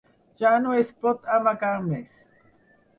[0.43, 2.29] Ja no es pot amagar més.